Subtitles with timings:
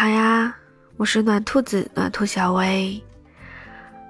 [0.00, 0.54] 好呀，
[0.96, 3.02] 我是暖兔子暖兔小薇。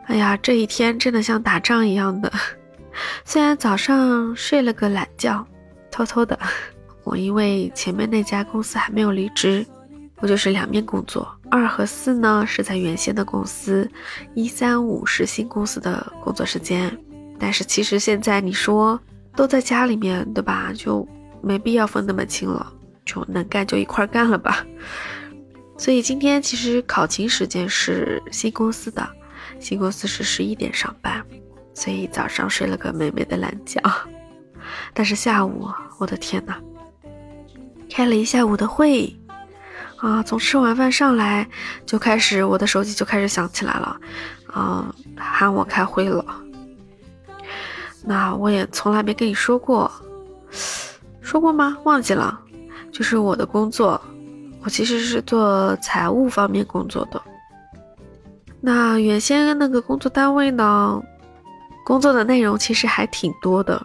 [0.05, 2.31] 哎呀，这一天真的像打仗一样的。
[3.25, 5.43] 虽然早上睡了个懒觉，
[5.91, 6.39] 偷偷的，
[7.05, 9.65] 我因为前面那家公司还没有离职，
[10.19, 13.91] 我就是两面工作，二和四呢是在原先的公司，
[14.35, 16.95] 一三五是新公司的工作时间。
[17.39, 19.01] 但是其实现在你说
[19.35, 20.71] 都在家里面，对吧？
[20.75, 21.09] 就
[21.41, 22.71] 没必要分那么清了，
[23.07, 24.63] 就能干就一块干了吧。
[25.79, 29.09] 所以今天其实考勤时间是新公司的，
[29.61, 31.25] 新公司是十一点上班，
[31.73, 33.81] 所以早上睡了个美美的懒觉。
[34.93, 35.69] 但是下午，
[35.99, 36.57] 我的天呐，
[37.89, 39.17] 开了一下午的会
[39.99, 40.21] 啊！
[40.25, 41.49] 从吃完饭上来
[41.87, 44.01] 就开始，我的手机就开始响起来了，
[44.49, 46.25] 啊，喊我开会了。
[48.05, 49.91] 那我也从来没跟你说过，
[51.21, 51.79] 说过吗？
[51.85, 52.41] 忘记了，
[52.91, 54.01] 就是我的工作。
[54.69, 57.19] 我其实是做财务方面工作的。
[58.61, 61.03] 那原先那个工作单位呢，
[61.87, 63.83] 工作的内容其实还挺多的。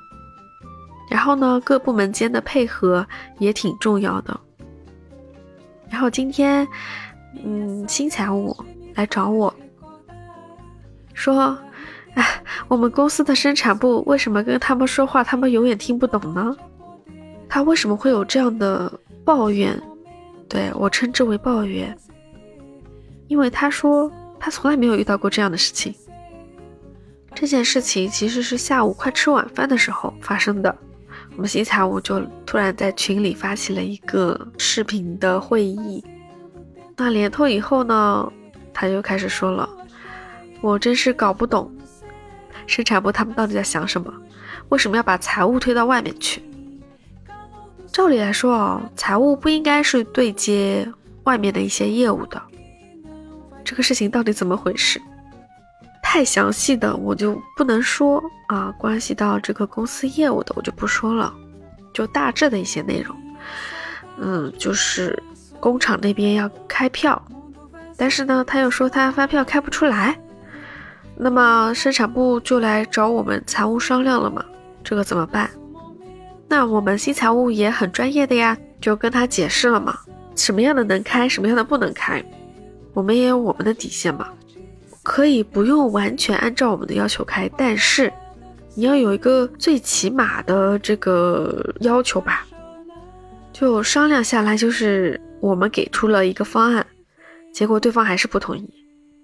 [1.09, 3.07] 然后呢，各部门间的配合
[3.39, 4.37] 也挺重要的。
[5.89, 6.67] 然后今天，
[7.45, 8.53] 嗯，新财务
[8.95, 9.53] 来找我
[11.13, 11.57] 说
[12.15, 16.53] ：“哎，我们公司的生产部为什么跟他们说话，他们永远听不懂呢？
[17.47, 18.91] 他为什么会有这样的
[19.23, 19.81] 抱怨？”
[20.47, 21.97] 对我称之为抱怨，
[23.27, 25.93] 因为他说他从来没有遇到过这样的事情。
[27.33, 30.75] 这件事情其实是下午快吃晚饭的时候发生的。
[31.35, 36.03] 我们新财务就突然在群里发起了一个视频的会议。
[36.95, 38.31] 那连通以后呢，
[38.71, 39.67] 他就开始说了
[40.61, 41.75] ：“我真是搞不懂，
[42.67, 44.13] 生产部他们到底在想什么？
[44.69, 46.43] 为什么要把财务推到外面去？”
[47.93, 50.91] 照理来说啊，财务不应该是对接
[51.25, 52.41] 外面的一些业务的。
[53.63, 54.99] 这个事情到底怎么回事？
[56.01, 61.31] 太详细的我就不能说啊，关系到这个公司业务的我就不说了，
[61.93, 63.15] 就大致的一些内容。
[64.17, 65.21] 嗯，就是
[65.59, 67.21] 工厂那边要开票，
[67.95, 70.19] 但是呢，他又说他发票开不出来，
[71.15, 74.43] 那么生产部就来找我们财务商量了嘛，
[74.83, 75.47] 这个怎么办？
[76.47, 79.97] 那我们新财务也很专业的呀，就跟他解释了嘛，
[80.35, 82.23] 什么样的能开，什么样的不能开，
[82.93, 84.29] 我们也有我们的底线嘛，
[85.01, 88.11] 可以不用完全按照我们的要求开，但是
[88.75, 92.45] 你要有一个最起码的这个要求吧。
[93.51, 96.85] 就商量下来，就是我们给出了一个方案，
[97.51, 98.67] 结果对方还是不同意。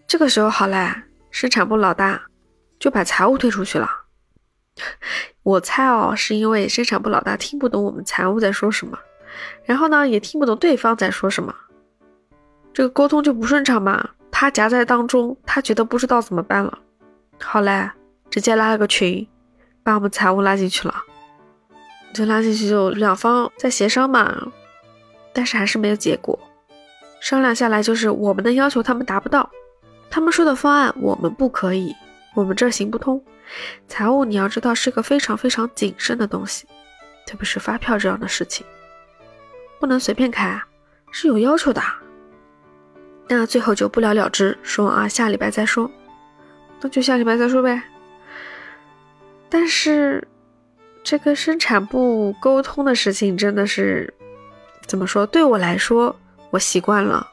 [0.07, 0.91] 这个时候好嘞，
[1.31, 2.21] 生产部老大
[2.79, 3.89] 就把财务推出去了。
[5.43, 8.97] 我猜哦，是因为生产部老大听不懂我们财务在说什么，
[9.63, 11.53] 然后呢，也听不懂对方在说什么，
[12.73, 14.09] 这个沟通就不顺畅嘛。
[14.31, 16.79] 他夹在当中，他觉得不知道怎么办了。
[17.41, 17.89] 好嘞，
[18.29, 19.27] 直接拉了个群，
[19.83, 21.03] 把我们财务拉进去了。
[22.13, 24.33] 就拉进去就两方在协商嘛，
[25.33, 26.39] 但是还是没有结果。
[27.19, 29.49] 商量下来就是我们的要求他们达不到，
[30.09, 31.93] 他们说的方案我们不可以，
[32.33, 33.21] 我们这行不通。
[33.87, 36.65] 财务你要知道是个非常非常谨慎的东西，
[37.25, 38.65] 特别是发票这样的事情，
[39.79, 40.67] 不能随便开啊，
[41.11, 41.81] 是有要求的。
[43.27, 45.89] 那最后就不了了之，说啊下礼拜再说，
[46.81, 47.81] 那就下礼拜再说呗。
[49.49, 50.27] 但是
[51.03, 54.13] 这个生产部沟通的事情真的是
[54.85, 55.25] 怎么说？
[55.25, 56.15] 对我来说，
[56.51, 57.27] 我习惯了。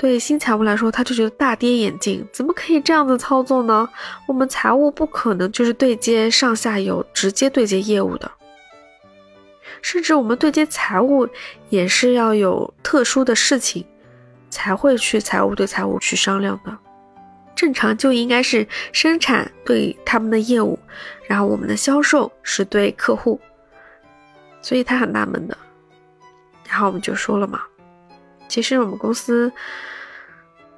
[0.00, 3.86] 对新财务来说，他就觉得大跌眼镜，怎么可以这样子操作呢？
[4.26, 8.30] 我们财务不可能就是对接上下游，直接对接业务的，
[9.82, 11.28] 甚至我们对接财务
[11.68, 13.84] 也是要有特殊的事情
[14.48, 16.74] 才会去财务对财务去商量的。
[17.54, 20.78] 正常就应该是生产对他们的业务，
[21.26, 23.38] 然后我们的销售是对客户，
[24.62, 25.54] 所以他很纳闷的。
[26.66, 27.60] 然后我们就说了嘛。
[28.48, 29.52] 其实我们公司，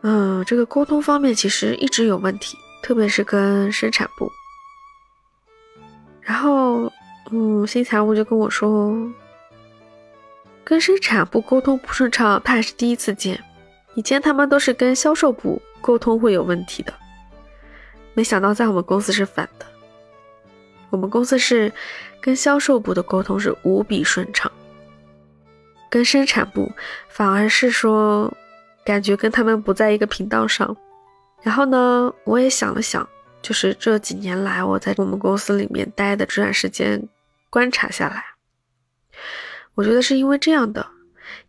[0.02, 4.31] 嗯，这个沟通方面其实一直有问题，特别是跟生产部。
[6.20, 6.93] 然后，
[7.31, 8.96] 嗯，新财务就跟我说，
[10.64, 13.43] 跟生产部沟通不顺畅，他还是第一次见，
[13.94, 16.93] 以前他们都是跟销售部沟通会有问题的，
[18.14, 19.66] 没想到在我们公司是反的，
[20.90, 21.72] 我们公司是
[22.20, 24.50] 跟销售部的沟通是无比顺畅。
[25.90, 26.72] 跟生产部
[27.08, 28.32] 反而是说，
[28.84, 30.76] 感觉跟他们不在一个频道上。
[31.43, 33.08] 然后呢，我也想了想，
[33.40, 37.08] 就是这几年来我在我们公司里面待的这段时间
[37.50, 38.25] 观察下来，
[39.75, 40.87] 我觉得是因为这样的，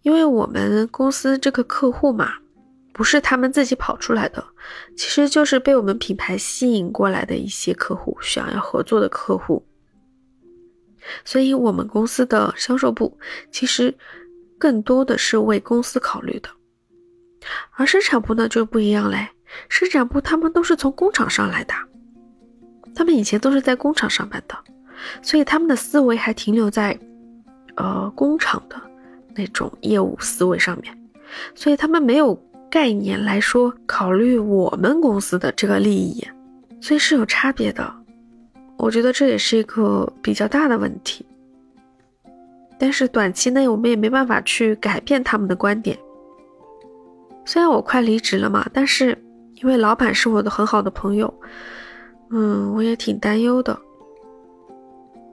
[0.01, 2.33] 因为我们公司这个客户嘛，
[2.91, 4.43] 不是他们自己跑出来的，
[4.97, 9.63] 其实就是被我们品牌吸引过来的一些客户，想要合作的客户。
[11.23, 13.15] 所以，我们公司的销售部
[13.51, 13.93] 其实
[14.57, 16.49] 更多的是为公司考虑的，
[17.75, 19.29] 而生产部呢就不一样嘞。
[19.69, 21.73] 生产部他们都是从工厂上来的，
[22.95, 24.57] 他们以前都是在工厂上班的，
[25.21, 26.97] 所以他们的思维还停留在
[27.75, 28.81] 呃工厂的
[29.35, 30.97] 那种业务思维上面，
[31.53, 32.33] 所以他们没有
[32.69, 36.27] 概念来说考虑我们公司的这个利益，
[36.81, 37.93] 所以是有差别的。
[38.77, 41.23] 我觉得这也是一个比较大的问题，
[42.79, 45.95] 但是短期内我们也没办法去改变他们的观点。
[47.45, 49.17] 虽然我快离职了嘛，但是
[49.55, 51.33] 因为老板是我的很好的朋友，
[52.31, 53.77] 嗯，我也挺担忧的。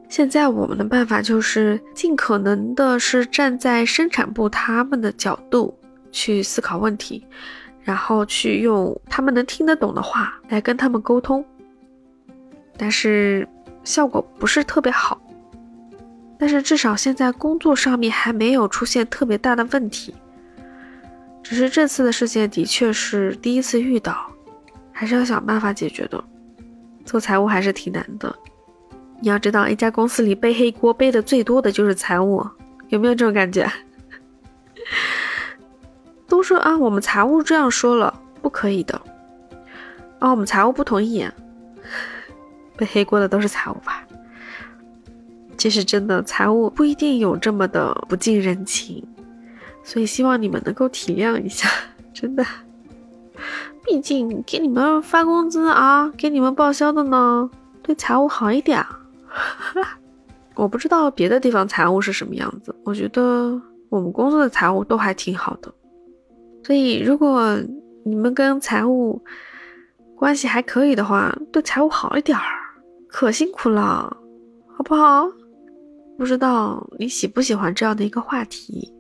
[0.09, 5.73] 现在我们的办法就是尽可能的是站在生产部他们的角度
[6.11, 7.25] 去思考问题，
[7.81, 11.45] 然后去用他们能听得懂的话来跟他们沟通。
[12.77, 13.47] 但是
[13.85, 15.21] 效果不是特别好，
[16.37, 20.13] 但是至少现在工作上面还没有出现特别大的问题，
[21.51, 24.25] 只是这次的事件的确是第一次遇到，
[24.93, 26.23] 还是要想办法解决的。
[27.05, 28.33] 做财务还是挺难的，
[29.21, 32.47] 你要知道，一家公司里背黑锅背的最多的就是财务，
[32.91, 33.69] 有没有这种感觉？
[36.29, 39.03] 都说啊，我们财务这样说了，不可以的，
[40.21, 41.29] 啊，我们财务不同意。
[42.79, 44.07] 背黑锅的都是财务吧？
[45.59, 49.05] 其实真的，财务不一定有这么的不近人情，
[49.83, 51.69] 所以希望你们能够体谅一下，
[52.15, 52.45] 真的。
[53.85, 57.51] 毕竟给你们发工资啊，给你们报销的呢，
[57.83, 58.85] 对财务好一点。
[60.55, 65.73] 我不知道别的地方财务是什么样子，我觉得我们公司的财务都还挺好的。
[66.63, 67.59] 所以如果
[68.05, 69.21] 你们跟财务
[70.15, 72.45] 关系还可以的话，对财务好一点儿。
[73.09, 74.17] 可辛苦了，
[74.77, 75.27] 好不好？
[76.17, 78.93] 不知道你喜不喜欢这样的一个话题。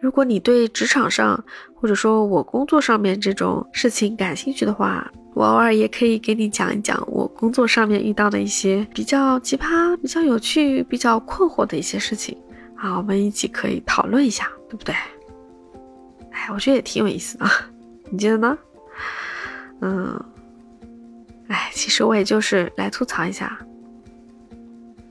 [0.00, 1.42] 如果你对职场上
[1.74, 12.36] 或者说我工作上面这种事情感兴趣的话，我偶尔也可以给你讲一讲我工作上面遇到的一些比较奇葩、比较有趣、比较困惑的一些事情
[12.76, 14.94] 啊，我们一起可以讨论一下，对不对？
[16.30, 17.46] 哎，我觉得也挺有意思的，
[18.10, 18.58] 你觉得呢？
[19.80, 20.24] 嗯。
[21.48, 23.58] 哎，其实我也就是来吐槽一下。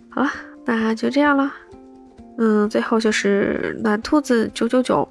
[0.09, 0.29] 好了，
[0.65, 1.51] 那就这样了。
[2.37, 5.07] 嗯，最后就是暖兔子九九九，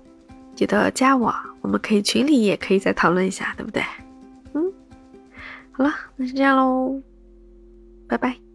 [0.54, 3.82] 记得加我，我们可以群里也可以再讨论一下，对不对？
[4.54, 4.72] 嗯，
[5.72, 7.02] 好了，那就这样喽，
[8.08, 8.45] 拜拜。